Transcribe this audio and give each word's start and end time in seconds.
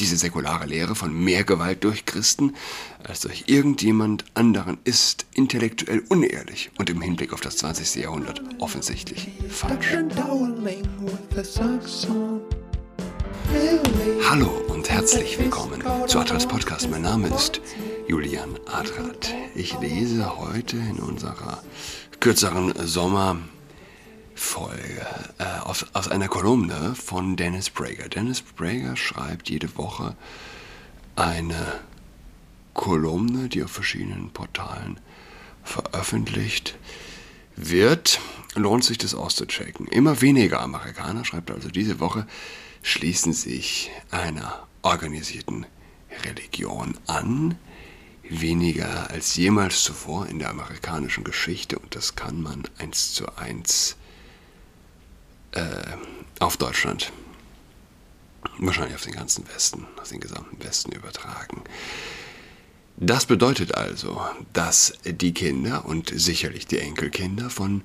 Diese 0.00 0.16
säkulare 0.16 0.66
Lehre 0.66 0.94
von 0.94 1.12
mehr 1.12 1.42
Gewalt 1.42 1.82
durch 1.82 2.04
Christen 2.04 2.54
als 3.02 3.20
durch 3.20 3.44
irgendjemand 3.46 4.24
anderen 4.34 4.78
ist 4.84 5.26
intellektuell 5.34 6.04
unehrlich 6.08 6.70
und 6.78 6.88
im 6.88 7.00
Hinblick 7.00 7.32
auf 7.32 7.40
das 7.40 7.56
20. 7.56 8.02
Jahrhundert 8.02 8.40
offensichtlich 8.60 9.28
falsch. 9.48 9.96
Hallo 14.30 14.50
und 14.68 14.88
herzlich 14.88 15.36
willkommen 15.36 15.82
zu 16.06 16.20
Adrats 16.20 16.46
Podcast. 16.46 16.88
Mein 16.88 17.02
Name 17.02 17.26
ist 17.34 17.60
Julian 18.06 18.56
Adrat. 18.66 19.34
Ich 19.56 19.80
lese 19.80 20.38
heute 20.38 20.76
in 20.76 21.00
unserer 21.00 21.60
kürzeren 22.20 22.72
Sommer 22.86 23.38
Folge 24.38 25.04
äh, 25.38 25.44
aus, 25.60 25.84
aus 25.92 26.08
einer 26.08 26.28
Kolumne 26.28 26.94
von 26.94 27.36
Dennis 27.36 27.70
Prager. 27.70 28.08
Dennis 28.08 28.40
Prager 28.40 28.96
schreibt 28.96 29.50
jede 29.50 29.76
Woche 29.76 30.16
eine 31.16 31.80
Kolumne, 32.72 33.48
die 33.48 33.64
auf 33.64 33.72
verschiedenen 33.72 34.30
Portalen 34.30 35.00
veröffentlicht 35.64 36.78
wird. 37.56 38.20
Lohnt 38.54 38.84
sich 38.84 38.96
das 38.96 39.14
auszuchecken. 39.14 39.88
Immer 39.88 40.20
weniger 40.20 40.60
Amerikaner, 40.60 41.24
schreibt 41.24 41.50
also 41.50 41.68
diese 41.68 41.98
Woche, 41.98 42.26
schließen 42.82 43.32
sich 43.32 43.90
einer 44.12 44.66
organisierten 44.82 45.66
Religion 46.24 46.96
an. 47.08 47.58
Weniger 48.22 49.10
als 49.10 49.36
jemals 49.36 49.82
zuvor 49.82 50.26
in 50.26 50.38
der 50.38 50.50
amerikanischen 50.50 51.24
Geschichte 51.24 51.78
und 51.78 51.96
das 51.96 52.14
kann 52.14 52.40
man 52.40 52.62
eins 52.78 53.12
zu 53.14 53.26
eins 53.36 53.96
äh, 55.52 55.62
auf 56.40 56.56
Deutschland, 56.56 57.12
wahrscheinlich 58.58 58.94
auf 58.94 59.02
den 59.02 59.14
ganzen 59.14 59.46
Westen, 59.48 59.86
auf 60.00 60.08
den 60.08 60.20
gesamten 60.20 60.62
Westen 60.62 60.92
übertragen. 60.92 61.62
Das 62.96 63.26
bedeutet 63.26 63.74
also, 63.74 64.20
dass 64.52 64.94
die 65.04 65.32
Kinder 65.32 65.84
und 65.84 66.12
sicherlich 66.14 66.66
die 66.66 66.80
Enkelkinder 66.80 67.48
von 67.48 67.82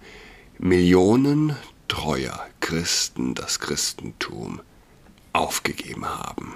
Millionen 0.58 1.56
treuer 1.88 2.48
Christen 2.62 3.36
das 3.36 3.60
Christentum 3.60 4.62
aufgegeben 5.34 6.06
haben. 6.06 6.56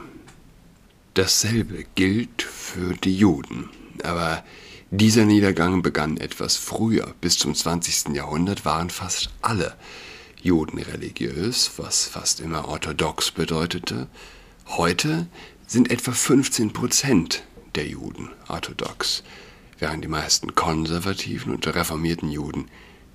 Dasselbe 1.13 1.85
gilt 1.95 2.41
für 2.41 2.95
die 2.95 3.15
Juden. 3.15 3.69
Aber 4.03 4.43
dieser 4.91 5.25
Niedergang 5.25 5.81
begann 5.81 6.17
etwas 6.17 6.57
früher. 6.57 7.13
Bis 7.21 7.37
zum 7.37 7.53
20. 7.53 8.15
Jahrhundert 8.15 8.65
waren 8.65 8.89
fast 8.89 9.29
alle 9.41 9.75
Juden 10.41 10.79
religiös, 10.79 11.71
was 11.77 12.05
fast 12.05 12.39
immer 12.39 12.67
orthodox 12.67 13.31
bedeutete. 13.31 14.07
Heute 14.67 15.27
sind 15.65 15.89
etwa 15.91 16.11
15 16.11 16.73
Prozent 16.73 17.43
der 17.75 17.87
Juden 17.87 18.29
orthodox, 18.47 19.23
während 19.79 20.03
die 20.03 20.09
meisten 20.09 20.55
konservativen 20.55 21.53
und 21.53 21.67
reformierten 21.67 22.29
Juden 22.29 22.69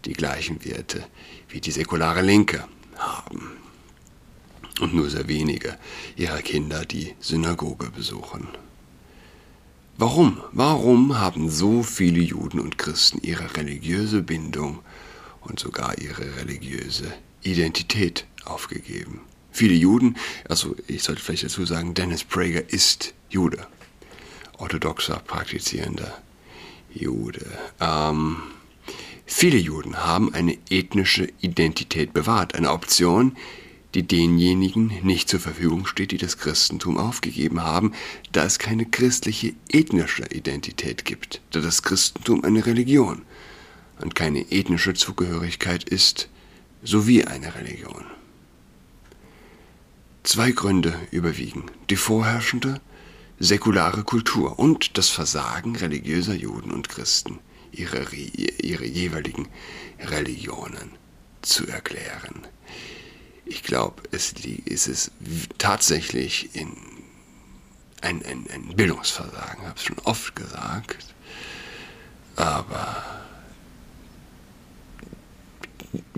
die 0.05 0.15
gleichen 0.15 0.65
Werte 0.65 1.07
wie 1.49 1.61
die 1.61 1.71
säkulare 1.71 2.23
Linke 2.23 2.65
haben. 2.97 3.53
Und 4.81 4.95
nur 4.95 5.09
sehr 5.11 5.29
wenige 5.29 5.79
ihrer 6.17 6.43
Kinder 6.43 6.85
die 6.85 7.15
Synagoge 7.21 7.91
besuchen. 7.91 8.49
Warum? 9.97 10.41
Warum 10.53 11.19
haben 11.19 11.51
so 11.51 11.83
viele 11.83 12.21
Juden 12.21 12.59
und 12.59 12.79
Christen 12.79 13.21
ihre 13.23 13.57
religiöse 13.57 14.23
Bindung 14.23 14.81
und 15.45 15.59
sogar 15.59 15.99
ihre 15.99 16.37
religiöse 16.37 17.13
Identität 17.43 18.27
aufgegeben. 18.45 19.21
Viele 19.51 19.75
Juden, 19.75 20.17
also 20.49 20.75
ich 20.87 21.03
sollte 21.03 21.23
vielleicht 21.23 21.45
dazu 21.45 21.67
sagen, 21.67 21.95
Dennis 21.95 22.25
Prager 22.25 22.69
ist 22.71 23.13
Jude, 23.29 23.67
orthodoxer, 24.57 25.21
praktizierender 25.27 26.23
Jude. 26.95 27.47
Ähm, 27.81 28.39
viele 29.27 29.59
Juden 29.59 29.99
haben 29.99 30.33
eine 30.33 30.57
ethnische 30.71 31.29
Identität 31.41 32.15
bewahrt, 32.15 32.55
eine 32.55 32.71
Option, 32.71 33.37
die 33.95 34.05
denjenigen 34.05 34.87
nicht 35.03 35.29
zur 35.29 35.41
Verfügung 35.41 35.85
steht, 35.85 36.13
die 36.13 36.17
das 36.17 36.39
Christentum 36.39 36.97
aufgegeben 36.97 37.63
haben, 37.63 37.93
da 38.33 38.45
es 38.45 38.59
keine 38.59 38.87
christliche 38.87 39.53
ethnische 39.69 40.25
Identität 40.31 41.05
gibt, 41.05 41.43
da 41.51 41.61
das 41.61 41.83
Christentum 41.83 42.43
eine 42.43 42.65
Religion 42.65 43.23
und 44.03 44.15
keine 44.15 44.51
ethnische 44.51 44.95
Zugehörigkeit 44.95 45.85
ist, 45.85 46.29
sowie 46.83 47.25
eine 47.25 47.55
Religion. 47.55 48.05
Zwei 50.25 50.53
Gründe 50.53 50.95
überwiegen. 51.11 51.67
Die 51.91 51.97
vorherrschende 51.97 52.81
säkulare 53.39 54.05
Kultur 54.05 54.59
und 54.59 54.99
das 54.99 55.09
Versagen 55.09 55.77
religiöser 55.77 56.35
Juden 56.35 56.71
und 56.71 56.89
Christen, 56.89 57.41
ihre, 57.73 58.05
ihre 58.15 58.85
jeweiligen 58.85 59.49
Religionen 59.99 60.93
zu 61.43 61.67
erklären. 61.67 62.47
Ich 63.45 63.63
glaube, 63.63 64.03
es 64.13 64.33
ist 64.33 64.87
es 64.87 65.11
tatsächlich 65.59 66.55
in 66.55 66.77
ein, 68.01 68.25
ein, 68.25 68.47
ein 68.53 68.77
Bildungsversagen, 68.77 69.65
habe 69.65 69.77
es 69.77 69.85
schon 69.85 69.99
oft 70.05 70.37
gesagt, 70.37 71.07
aber 72.37 73.05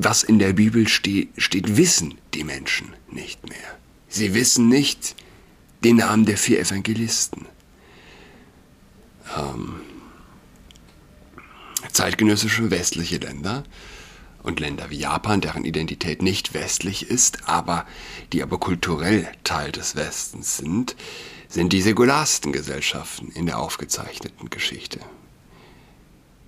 was 0.05 0.23
in 0.23 0.39
der 0.39 0.53
Bibel 0.53 0.89
steht, 0.89 1.31
steht, 1.39 1.77
wissen 1.77 2.19
die 2.35 2.45
Menschen 2.45 2.95
nicht 3.11 3.49
mehr. 3.49 3.79
Sie 4.09 4.35
wissen 4.35 4.69
nicht 4.69 5.17
den 5.83 5.97
Namen 5.97 6.25
der 6.25 6.37
vier 6.37 6.61
Evangelisten. 6.61 7.47
Ähm, 9.37 9.81
zeitgenössische 11.93 12.71
westliche 12.71 13.19
Länder 13.19 13.65
und 14.43 14.61
Länder 14.61 14.91
wie 14.91 14.99
Japan, 14.99 15.41
deren 15.41 15.65
Identität 15.65 16.23
nicht 16.23 16.55
westlich 16.55 17.09
ist, 17.09 17.49
aber 17.49 17.87
die 18.33 18.43
aber 18.43 18.59
kulturell 18.59 19.27
Teil 19.43 19.73
des 19.73 19.97
Westens 19.97 20.59
sind, 20.59 20.97
sind 21.49 21.73
die 21.73 21.83
säkularsten 21.83 22.53
Gesellschaften 22.53 23.31
in 23.31 23.47
der 23.47 23.59
aufgezeichneten 23.59 24.51
Geschichte. 24.51 25.01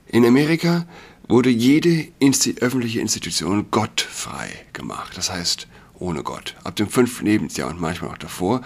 In 0.09 0.25
Amerika 0.25 0.87
wurde 1.29 1.51
jede 1.51 2.09
Insti 2.19 2.57
öffentliche 2.61 3.01
Institution 3.01 3.71
gottfrei 3.71 4.49
gemacht. 4.73 5.17
Das 5.17 5.31
heißt, 5.31 5.67
ohne 5.95 6.23
Gott. 6.23 6.55
Ab 6.65 6.77
dem 6.77 6.89
fünften 6.89 7.27
Lebensjahr 7.27 7.71
und 7.71 7.81
manchmal 7.81 8.11
auch 8.11 8.19
davor 8.19 8.63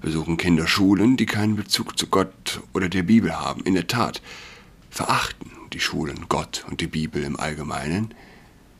besuchen 0.00 0.36
Kinder 0.36 0.66
Schulen, 0.66 1.16
die 1.16 1.26
keinen 1.26 1.56
Bezug 1.56 1.98
zu 1.98 2.06
Gott 2.06 2.60
oder 2.74 2.88
der 2.88 3.02
Bibel 3.02 3.38
haben. 3.38 3.62
In 3.62 3.74
der 3.74 3.86
Tat 3.86 4.22
verachten 4.90 5.50
die 5.72 5.80
Schulen 5.80 6.26
Gott 6.28 6.64
und 6.70 6.80
die 6.80 6.86
Bibel 6.86 7.22
im 7.24 7.38
Allgemeinen 7.40 8.14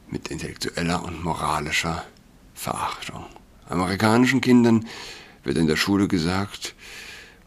mit 0.09 0.29
intellektueller 0.29 1.05
und 1.05 1.25
moralischer 1.25 2.05
Verachtung. 2.55 3.25
Amerikanischen 3.69 4.41
Kindern 4.41 4.87
wird 5.43 5.59
in 5.59 5.67
der 5.67 5.77
Schule 5.77 6.07
gesagt, 6.07 6.75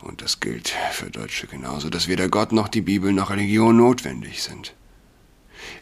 und 0.01 0.21
das 0.21 0.39
gilt 0.39 0.73
für 0.91 1.09
Deutsche 1.09 1.47
genauso, 1.47 1.89
dass 1.89 2.07
weder 2.07 2.29
Gott 2.29 2.51
noch 2.51 2.67
die 2.67 2.81
Bibel 2.81 3.13
noch 3.13 3.29
Religion 3.29 3.77
notwendig 3.77 4.43
sind. 4.43 4.73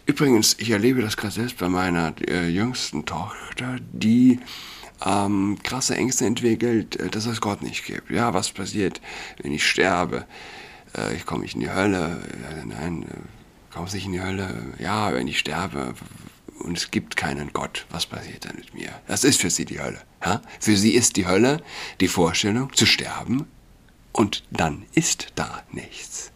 Übrigens, 0.05 0.55
ich 0.59 0.69
erlebe 0.69 1.01
das 1.01 1.17
gerade 1.17 1.33
selbst 1.33 1.57
bei 1.57 1.69
meiner 1.69 2.13
äh, 2.27 2.47
jüngsten 2.49 3.05
Tochter, 3.05 3.77
die 3.91 4.39
ähm, 5.05 5.57
krasse 5.63 5.95
Ängste 5.95 6.25
entwickelt, 6.25 6.95
äh, 6.97 7.09
dass 7.09 7.25
es 7.25 7.41
Gott 7.41 7.61
nicht 7.61 7.85
gibt. 7.85 8.09
Ja, 8.09 8.33
was 8.33 8.51
passiert, 8.51 9.01
wenn 9.41 9.51
ich 9.51 9.65
sterbe? 9.65 10.25
Äh, 10.97 11.15
ich 11.15 11.25
komme 11.25 11.43
nicht 11.43 11.55
in 11.55 11.61
die 11.61 11.71
Hölle. 11.71 12.21
nein, 12.65 13.03
äh, 13.03 13.73
kommst 13.73 13.93
nicht 13.93 14.05
in 14.05 14.13
die 14.13 14.21
Hölle. 14.21 14.73
Ja, 14.79 15.13
wenn 15.13 15.27
ich 15.27 15.39
sterbe 15.39 15.93
und 16.59 16.77
es 16.77 16.91
gibt 16.91 17.15
keinen 17.15 17.53
Gott, 17.53 17.85
was 17.89 18.05
passiert 18.05 18.45
dann 18.45 18.55
mit 18.55 18.73
mir? 18.73 18.89
Das 19.07 19.23
ist 19.23 19.39
für 19.39 19.49
sie 19.49 19.65
die 19.65 19.79
Hölle. 19.79 20.01
Ja? 20.23 20.41
Für 20.59 20.75
sie 20.75 20.91
ist 20.91 21.15
die 21.15 21.27
Hölle 21.27 21.61
die 21.99 22.07
Vorstellung, 22.07 22.73
zu 22.73 22.85
sterben 22.85 23.45
und 24.11 24.43
dann 24.49 24.85
ist 24.93 25.27
da 25.35 25.63
nichts. 25.71 26.31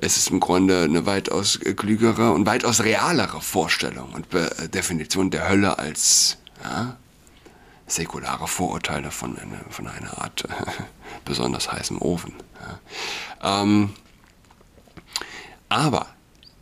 Es 0.00 0.16
ist 0.16 0.30
im 0.30 0.40
Grunde 0.40 0.84
eine 0.84 1.06
weitaus 1.06 1.58
klügere 1.60 2.32
und 2.32 2.46
weitaus 2.46 2.82
realere 2.82 3.40
Vorstellung 3.40 4.12
und 4.12 4.30
Be 4.30 4.50
äh, 4.58 4.68
Definition 4.68 5.30
der 5.30 5.48
Hölle 5.48 5.78
als 5.78 6.38
ja, 6.62 6.96
säkulare 7.86 8.46
Vorurteile 8.46 9.10
von, 9.10 9.38
eine, 9.38 9.60
von 9.70 9.88
einer 9.88 10.20
Art 10.20 10.44
äh, 10.44 10.48
besonders 11.24 11.72
heißem 11.72 12.00
Ofen. 12.00 12.34
Ja. 13.42 13.62
Ähm, 13.62 13.90
aber 15.68 16.06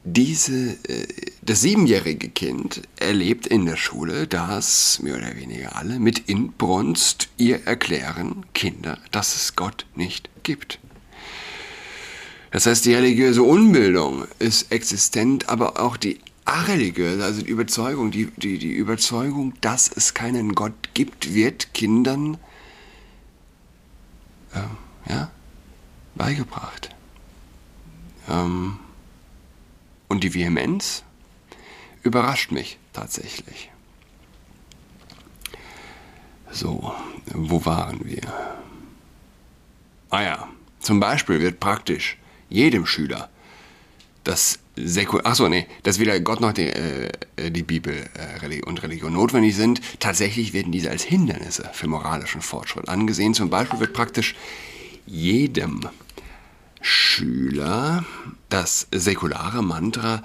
diese, 0.05 0.77
äh, 0.89 1.07
das 1.43 1.61
siebenjährige 1.61 2.29
Kind 2.31 2.83
erlebt 2.99 3.47
in 3.47 3.67
der 3.67 3.77
Schule, 3.77 4.27
dass 4.27 5.01
mehr 5.01 5.17
oder 5.17 5.37
weniger 5.37 5.77
alle 5.77 5.99
mit 5.99 6.29
Inbrunst 6.29 7.29
ihr 7.37 7.67
erklären, 7.67 8.47
Kinder, 8.55 8.99
dass 9.11 9.35
es 9.35 9.57
Gott 9.57 9.85
nicht 9.95 10.31
gibt. 10.43 10.79
Das 12.51 12.67
heißt, 12.67 12.85
die 12.85 12.95
religiöse 12.95 13.43
Unbildung 13.43 14.25
ist 14.39 14.71
existent, 14.73 15.49
aber 15.49 15.81
auch 15.81 15.97
die 15.97 16.21
areligiöse, 16.45 17.25
also 17.25 17.43
die 17.43 17.51
Überzeugung, 17.51 18.11
die, 18.11 18.27
die, 18.37 18.59
die 18.59 18.73
Überzeugung, 18.73 19.55
dass 19.61 19.91
es 19.95 20.15
keinen 20.15 20.55
Gott 20.55 20.95
gibt, 20.95 21.35
wird 21.35 21.75
Kindern 21.75 22.39
äh, 24.55 25.11
ja, 25.11 25.31
beigebracht. 26.15 26.95
Ähm, 28.29 28.79
und 30.09 30.23
die 30.23 30.35
Vehemenz 30.35 31.03
überrascht 32.03 32.53
mich 32.53 32.79
tatsächlich. 32.93 33.71
So, 36.53 36.95
wo 37.35 37.65
waren 37.67 38.05
wir? 38.05 38.23
Ah 40.11 40.23
ja, 40.23 40.49
zum 40.79 41.01
Beispiel 41.01 41.41
wird 41.41 41.59
praktisch 41.59 42.17
jedem 42.49 42.87
Schüler 42.87 43.31
das 44.27 44.59
Säkul 44.75 45.23
achso, 45.25 45.49
nee, 45.49 45.67
dass 45.85 45.99
weder 45.99 46.19
Gott 46.21 46.41
noch 46.41 46.53
die, 46.53 46.69
äh, 46.69 47.11
die 47.51 47.63
Bibel 47.63 48.09
äh, 48.15 48.61
und 48.63 48.83
Religion 48.83 49.13
notwendig 49.13 49.55
sind. 49.55 49.81
Tatsächlich 50.01 50.53
werden 50.53 50.73
diese 50.73 50.91
als 50.91 51.03
Hindernisse 51.03 51.71
für 51.73 51.87
moralischen 51.87 52.43
Fortschritt 52.43 52.89
angesehen. 52.89 53.35
Zum 53.35 53.49
Beispiel 53.49 53.81
wird 53.81 53.93
praktisch 53.93 54.35
jedem 55.07 55.89
Schüler 56.81 58.05
das 58.49 58.89
säkulare 58.91 59.63
Mantra 59.63 60.23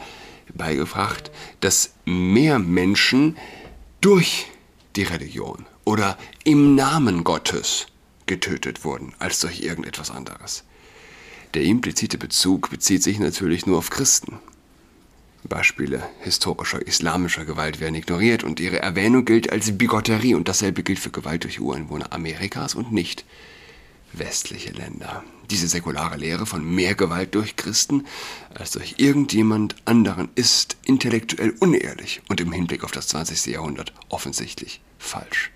beigebracht, 0.53 1.31
dass 1.61 1.93
mehr 2.05 2.59
Menschen 2.59 3.37
durch 4.01 4.47
die 4.95 5.03
Religion 5.03 5.65
oder 5.85 6.17
im 6.43 6.75
Namen 6.75 7.23
Gottes 7.23 7.85
getötet 8.25 8.83
wurden 8.83 9.13
als 9.19 9.39
durch 9.39 9.61
irgendetwas 9.61 10.11
anderes. 10.11 10.63
Der 11.53 11.63
implizite 11.63 12.17
Bezug 12.17 12.69
bezieht 12.69 13.03
sich 13.03 13.19
natürlich 13.19 13.65
nur 13.65 13.77
auf 13.77 13.89
Christen. 13.89 14.39
Beispiele 15.43 16.07
historischer 16.21 16.85
islamischer 16.85 17.45
Gewalt 17.45 17.79
werden 17.79 17.95
ignoriert 17.95 18.43
und 18.43 18.59
ihre 18.59 18.79
Erwähnung 18.79 19.25
gilt 19.25 19.51
als 19.51 19.77
Bigotterie 19.77 20.35
und 20.35 20.47
dasselbe 20.47 20.83
gilt 20.83 20.99
für 20.99 21.09
Gewalt 21.09 21.43
durch 21.43 21.59
Ureinwohner 21.59 22.13
Amerikas 22.13 22.75
und 22.75 22.91
nicht 22.93 23.25
westliche 24.13 24.71
Länder. 24.71 25.23
Diese 25.49 25.67
säkulare 25.67 26.17
Lehre 26.17 26.45
von 26.45 26.63
mehr 26.63 26.95
Gewalt 26.95 27.35
durch 27.35 27.55
Christen 27.55 28.05
als 28.53 28.71
durch 28.71 28.95
irgendjemand 28.97 29.75
anderen 29.85 30.29
ist 30.35 30.77
intellektuell 30.85 31.53
unehrlich 31.59 32.21
und 32.29 32.39
im 32.39 32.51
Hinblick 32.53 32.83
auf 32.83 32.91
das 32.91 33.07
20. 33.09 33.47
Jahrhundert 33.47 33.93
offensichtlich 34.09 34.79
falsch. 34.99 35.51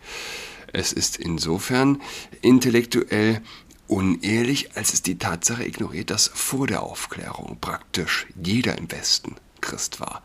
Es 0.74 0.92
ist 0.92 1.16
insofern 1.16 2.02
intellektuell 2.42 3.42
unehrlich, 3.88 4.76
als 4.76 4.94
es 4.94 5.02
die 5.02 5.18
Tatsache 5.18 5.66
ignoriert, 5.66 6.10
dass 6.10 6.28
vor 6.34 6.68
der 6.68 6.84
Aufklärung 6.84 7.58
praktisch 7.60 8.28
jeder 8.42 8.78
im 8.78 8.92
Westen 8.92 9.36
Christ 9.62 10.00
war. 10.00 10.22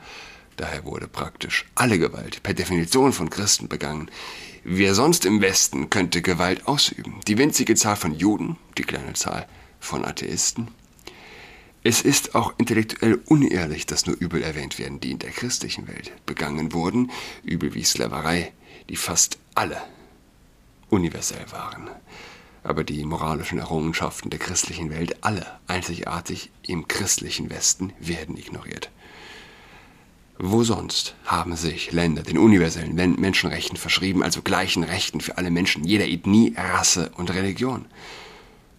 Daher 0.57 0.85
wurde 0.85 1.09
praktisch 1.09 1.65
alle 1.75 1.99
Gewalt 1.99 2.43
per 2.43 2.55
Definition 2.55 3.13
von 3.13 3.31
Christen 3.31 3.69
begangen. 3.69 4.11
Wer 4.63 4.95
sonst 4.95 5.25
im 5.25 5.41
Westen 5.41 5.89
könnte 5.89 6.21
Gewalt 6.21 6.67
ausüben? 6.67 7.21
Die 7.27 7.39
winzige 7.39 7.75
Zahl 7.75 7.97
von 7.97 8.15
Juden, 8.15 8.59
die 8.77 8.83
kleine 8.83 9.15
Zahl 9.15 9.49
von 9.79 10.05
Atheisten. 10.05 10.69
Es 11.83 12.03
ist 12.03 12.35
auch 12.35 12.53
intellektuell 12.59 13.23
unehrlich, 13.25 13.87
dass 13.87 14.05
nur 14.05 14.17
Übel 14.17 14.43
erwähnt 14.43 14.79
werden, 14.79 15.01
die 15.01 15.13
in 15.13 15.19
der 15.19 15.31
christlichen 15.31 15.89
Welt 15.89 16.13
begangen 16.27 16.75
wurden, 16.75 17.11
Übel 17.43 17.73
wie 17.73 17.85
Sklaverei, 17.85 18.53
die 18.91 18.97
fast 18.97 19.39
alle 19.55 19.81
universell 20.91 21.47
waren 21.53 21.89
aber 22.63 22.85
die 22.85 23.05
moralischen 23.05 23.59
Errungenschaften 23.59 24.31
der 24.31 24.39
christlichen 24.39 24.91
Welt, 24.91 25.25
alle 25.25 25.47
einzigartig 25.67 26.51
im 26.67 26.89
christlichen 26.89 27.51
Westen, 27.51 27.93
werden 27.99 28.37
ignoriert. 28.37 28.91
Wo 30.39 30.65
sonst 30.65 31.15
haben 31.27 31.55
sich 31.55 31.93
Länder 31.93 32.23
den 32.23 32.39
universellen 32.39 32.95
Menschenrechten 32.95 33.77
verschrieben, 33.77 34.23
also 34.23 34.41
gleichen 34.41 34.85
Rechten 34.85 35.21
für 35.21 35.37
alle 35.37 35.51
Menschen 35.51 35.85
jeder 35.85 36.07
Ethnie, 36.07 36.55
Rasse 36.57 37.11
und 37.17 37.31
Religion? 37.31 37.85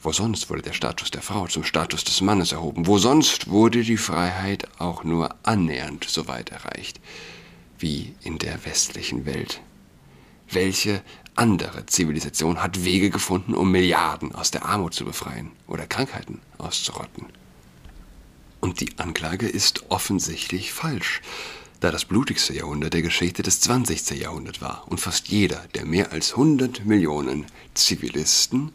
Wo 0.01 0.11
sonst 0.11 0.49
wurde 0.49 0.63
der 0.63 0.73
Status 0.73 1.11
der 1.11 1.21
Frau 1.21 1.45
zum 1.45 1.63
Status 1.63 2.03
des 2.03 2.21
Mannes 2.21 2.51
erhoben? 2.51 2.87
Wo 2.87 2.97
sonst 2.97 3.49
wurde 3.49 3.83
die 3.83 3.97
Freiheit 3.97 4.67
auch 4.79 5.03
nur 5.03 5.35
annähernd 5.43 6.05
so 6.05 6.27
weit 6.27 6.49
erreicht 6.49 6.99
wie 7.77 8.15
in 8.23 8.39
der 8.39 8.65
westlichen 8.65 9.27
Welt? 9.27 9.61
Welche 10.49 11.03
andere 11.35 11.85
Zivilisation 11.85 12.61
hat 12.61 12.83
Wege 12.83 13.09
gefunden, 13.09 13.53
um 13.53 13.71
Milliarden 13.71 14.35
aus 14.35 14.51
der 14.51 14.65
Armut 14.65 14.93
zu 14.93 15.05
befreien 15.05 15.51
oder 15.67 15.87
Krankheiten 15.87 16.39
auszurotten. 16.57 17.27
Und 18.59 18.79
die 18.79 18.97
Anklage 18.99 19.47
ist 19.47 19.89
offensichtlich 19.89 20.71
falsch, 20.71 21.21
da 21.79 21.89
das 21.89 22.05
blutigste 22.05 22.53
Jahrhundert 22.53 22.93
der 22.93 23.01
Geschichte 23.01 23.41
des 23.41 23.59
20. 23.61 24.11
Jahrhunderts 24.11 24.61
war 24.61 24.85
und 24.87 24.99
fast 24.99 25.29
jeder 25.29 25.65
der 25.73 25.85
mehr 25.85 26.11
als 26.11 26.31
100 26.31 26.85
Millionen 26.85 27.47
Zivilisten, 27.73 28.71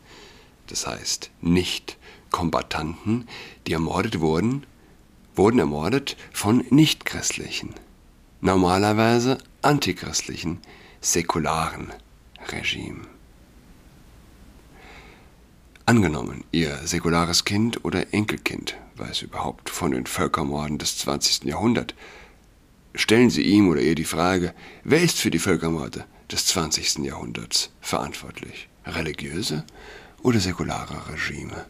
das 0.66 0.86
heißt 0.86 1.30
nicht 1.40 1.98
Kombattanten, 2.32 3.28
die 3.66 3.74
ermordet 3.74 4.20
wurden, 4.20 4.66
wurden 5.36 5.60
ermordet 5.60 6.16
von 6.32 6.64
nichtchristlichen, 6.70 7.74
normalerweise 8.40 9.38
antichristlichen, 9.62 10.58
säkularen 11.00 11.92
Regime. 12.52 13.02
Angenommen, 15.84 16.44
Ihr 16.50 16.76
säkulares 16.84 17.44
Kind 17.44 17.84
oder 17.84 18.12
Enkelkind 18.12 18.76
weiß 18.96 19.22
überhaupt 19.22 19.70
von 19.70 19.92
den 19.92 20.06
Völkermorden 20.06 20.78
des 20.78 20.98
20. 20.98 21.44
Jahrhunderts. 21.44 21.94
Stellen 22.94 23.30
Sie 23.30 23.42
ihm 23.42 23.68
oder 23.68 23.80
ihr 23.80 23.94
die 23.94 24.04
Frage, 24.04 24.54
wer 24.82 25.02
ist 25.02 25.18
für 25.18 25.30
die 25.30 25.38
Völkermorde 25.38 26.04
des 26.30 26.46
20. 26.46 27.04
Jahrhunderts 27.04 27.70
verantwortlich? 27.80 28.68
Religiöse 28.86 29.64
oder 30.22 30.40
säkulare 30.40 31.12
Regime? 31.12 31.66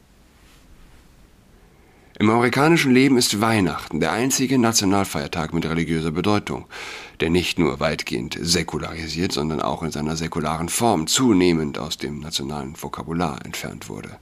Im 2.19 2.31
amerikanischen 2.31 2.95
Leben 2.95 3.19
ist 3.19 3.43
Weihnachten 3.43 4.01
der 4.01 4.13
einzige 4.13 4.59
Nationalfeiertag 4.59 5.53
mit 5.53 5.67
religiöser 5.67 6.13
Bedeutung, 6.13 6.65
der 7.21 7.29
nicht 7.29 7.59
nur 7.59 7.79
weitgehend 7.79 8.39
säkularisiert, 8.41 9.33
sondern 9.33 9.61
auch 9.61 9.83
in 9.83 9.91
seiner 9.91 10.17
säkularen 10.17 10.71
Form 10.71 11.09
zunehmend 11.09 11.77
aus 11.79 11.99
dem 11.99 12.21
nationalen 12.21 12.75
Vokabular 12.83 13.45
entfernt 13.45 13.91
wurde. 13.91 14.17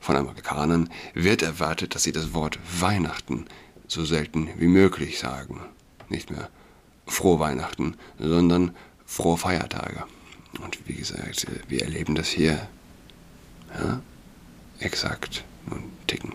Von 0.00 0.16
Amerikanern 0.16 0.88
wird 1.12 1.42
erwartet, 1.42 1.94
dass 1.94 2.04
sie 2.04 2.12
das 2.12 2.32
Wort 2.32 2.58
Weihnachten 2.80 3.44
so 3.86 4.06
selten 4.06 4.48
wie 4.56 4.68
möglich 4.68 5.18
sagen. 5.18 5.60
Nicht 6.08 6.30
mehr 6.30 6.48
frohe 7.06 7.38
Weihnachten, 7.38 7.96
sondern 8.18 8.74
frohe 9.04 9.36
Feiertage. 9.36 10.04
Und 10.64 10.78
wie 10.88 10.94
gesagt, 10.94 11.46
wir 11.68 11.82
erleben 11.82 12.14
das 12.14 12.28
hier 12.28 12.66
ja, 13.78 14.00
exakt 14.78 15.44
nun 15.68 15.82
ticken 16.06 16.32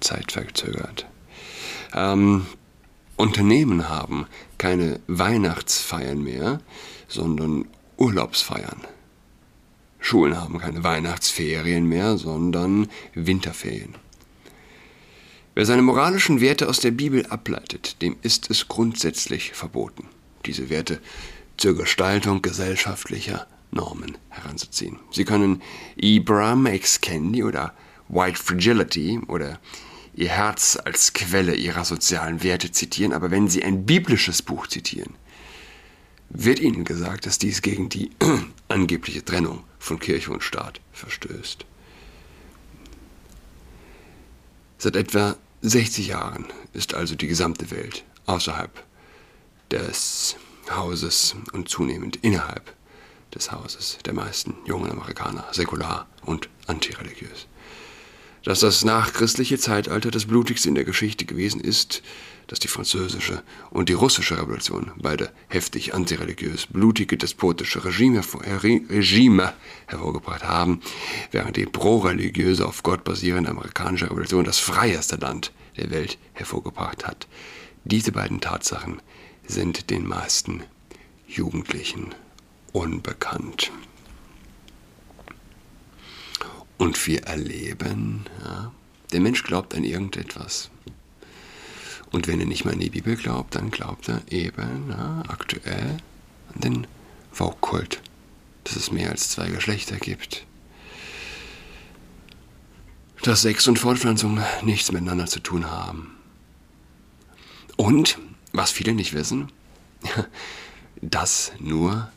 zeitverzögert. 0.00 1.06
Ähm, 1.94 2.46
Unternehmen 3.16 3.88
haben 3.88 4.26
keine 4.58 5.00
Weihnachtsfeiern 5.06 6.22
mehr, 6.22 6.60
sondern 7.08 7.66
Urlaubsfeiern. 7.96 8.82
Schulen 9.98 10.38
haben 10.40 10.58
keine 10.58 10.84
Weihnachtsferien 10.84 11.88
mehr, 11.88 12.18
sondern 12.18 12.88
Winterferien. 13.14 13.94
Wer 15.54 15.64
seine 15.64 15.82
moralischen 15.82 16.42
Werte 16.42 16.68
aus 16.68 16.80
der 16.80 16.90
Bibel 16.90 17.24
ableitet, 17.26 18.02
dem 18.02 18.16
ist 18.20 18.50
es 18.50 18.68
grundsätzlich 18.68 19.52
verboten, 19.52 20.06
diese 20.44 20.68
Werte 20.68 21.00
zur 21.56 21.74
Gestaltung 21.74 22.42
gesellschaftlicher 22.42 23.46
Normen 23.70 24.18
heranzuziehen. 24.28 24.98
Sie 25.10 25.24
können 25.24 25.62
Ibram 25.96 26.66
X. 26.66 27.00
Kendi 27.00 27.42
oder 27.42 27.72
White 28.08 28.38
Fragility 28.38 29.18
oder 29.26 29.58
ihr 30.16 30.30
Herz 30.30 30.78
als 30.82 31.12
Quelle 31.12 31.54
ihrer 31.54 31.84
sozialen 31.84 32.42
Werte 32.42 32.72
zitieren, 32.72 33.12
aber 33.12 33.30
wenn 33.30 33.48
sie 33.48 33.62
ein 33.62 33.84
biblisches 33.84 34.42
Buch 34.42 34.66
zitieren, 34.66 35.14
wird 36.30 36.58
ihnen 36.58 36.84
gesagt, 36.84 37.26
dass 37.26 37.38
dies 37.38 37.62
gegen 37.62 37.88
die 37.88 38.10
angebliche 38.68 39.24
Trennung 39.24 39.62
von 39.78 40.00
Kirche 40.00 40.32
und 40.32 40.42
Staat 40.42 40.80
verstößt. 40.92 41.64
Seit 44.78 44.96
etwa 44.96 45.36
60 45.62 46.08
Jahren 46.08 46.46
ist 46.72 46.94
also 46.94 47.14
die 47.14 47.28
gesamte 47.28 47.70
Welt 47.70 48.04
außerhalb 48.24 48.82
des 49.70 50.36
Hauses 50.70 51.36
und 51.52 51.68
zunehmend 51.68 52.16
innerhalb 52.22 52.74
des 53.34 53.52
Hauses 53.52 53.98
der 54.04 54.14
meisten 54.14 54.54
jungen 54.64 54.90
Amerikaner 54.90 55.44
säkular 55.52 56.06
und 56.22 56.48
antireligiös 56.66 57.46
dass 58.46 58.60
das 58.60 58.84
nachchristliche 58.84 59.58
Zeitalter 59.58 60.12
das 60.12 60.26
blutigste 60.26 60.68
in 60.68 60.76
der 60.76 60.84
Geschichte 60.84 61.24
gewesen 61.24 61.60
ist, 61.60 62.00
dass 62.46 62.60
die 62.60 62.68
französische 62.68 63.42
und 63.70 63.88
die 63.88 63.92
russische 63.92 64.38
Revolution 64.38 64.92
beide 64.96 65.32
heftig 65.48 65.94
antireligiös, 65.94 66.68
blutige, 66.68 67.16
despotische 67.16 67.84
Regime, 67.84 68.22
Regime 68.88 69.52
hervorgebracht 69.88 70.44
haben, 70.44 70.80
während 71.32 71.56
die 71.56 71.66
pro-religiöse, 71.66 72.64
auf 72.64 72.84
Gott 72.84 73.02
basierende 73.02 73.50
amerikanische 73.50 74.08
Revolution 74.08 74.44
das 74.44 74.60
freieste 74.60 75.16
Land 75.16 75.50
der 75.76 75.90
Welt 75.90 76.16
hervorgebracht 76.32 77.04
hat. 77.04 77.26
Diese 77.82 78.12
beiden 78.12 78.40
Tatsachen 78.40 79.02
sind 79.48 79.90
den 79.90 80.06
meisten 80.06 80.62
Jugendlichen 81.26 82.14
unbekannt. 82.72 83.72
Und 86.78 87.06
wir 87.06 87.24
erleben, 87.24 88.26
ja, 88.44 88.72
der 89.12 89.20
Mensch 89.20 89.42
glaubt 89.44 89.74
an 89.74 89.84
irgendetwas. 89.84 90.70
Und 92.12 92.28
wenn 92.28 92.40
er 92.40 92.46
nicht 92.46 92.64
mal 92.64 92.74
an 92.74 92.80
die 92.80 92.90
Bibel 92.90 93.16
glaubt, 93.16 93.54
dann 93.54 93.70
glaubt 93.70 94.08
er 94.08 94.20
eben 94.30 94.90
ja, 94.90 95.22
aktuell 95.28 95.96
an 96.54 96.60
den 96.60 96.86
Vogue-Kult, 97.32 98.00
dass 98.64 98.76
es 98.76 98.92
mehr 98.92 99.10
als 99.10 99.30
zwei 99.30 99.48
Geschlechter 99.48 99.96
gibt. 99.96 100.46
Dass 103.22 103.42
Sex 103.42 103.66
und 103.66 103.78
Fortpflanzung 103.78 104.40
nichts 104.62 104.92
miteinander 104.92 105.26
zu 105.26 105.40
tun 105.40 105.70
haben. 105.70 106.16
Und, 107.76 108.18
was 108.52 108.70
viele 108.70 108.94
nicht 108.94 109.12
wissen, 109.12 109.50
dass 111.02 111.52
nur 111.58 112.10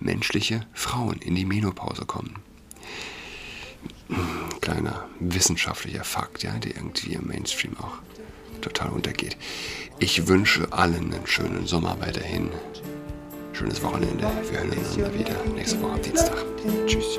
menschliche 0.00 0.66
Frauen 0.72 1.18
in 1.18 1.34
die 1.34 1.44
Menopause 1.44 2.06
kommen. 2.06 2.36
Kleiner 4.72 5.04
wissenschaftlicher 5.20 6.02
Fakt, 6.02 6.44
ja, 6.44 6.52
der 6.52 6.74
irgendwie 6.74 7.12
im 7.12 7.26
Mainstream 7.26 7.76
auch 7.78 7.98
total 8.62 8.88
untergeht. 8.88 9.36
Ich 9.98 10.28
wünsche 10.28 10.72
allen 10.72 11.12
einen 11.12 11.26
schönen 11.26 11.66
Sommer 11.66 11.98
weiterhin. 12.00 12.48
Schönes 13.52 13.82
Wochenende. 13.82 14.26
Wir 14.50 14.60
hören 14.60 14.70
uns 14.70 14.96
wieder 14.96 15.36
nächste 15.54 15.78
Woche 15.82 15.92
am 15.92 16.00
Dienstag. 16.00 16.38
Tschüss. 16.86 17.18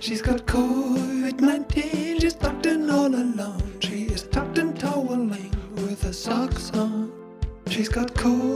She's 0.00 0.22
got 0.22 0.46
COVID-19, 0.46 2.20
she's 2.20 2.36
tucked 2.36 2.66
in 2.66 2.90
all 2.90 3.06
alone. 3.06 3.62
She 3.80 4.08
is 4.12 4.28
tucked 4.28 4.58
in 4.58 4.74
toweling 4.74 5.50
with 5.76 6.02
her 6.02 6.12
socks 6.12 6.70
on. 6.74 7.10
She's 7.70 7.88
got 7.88 8.12
COVID-19, 8.12 8.55